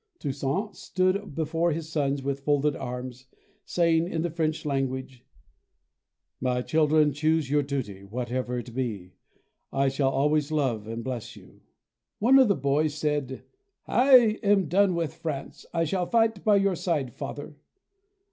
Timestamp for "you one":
11.35-12.39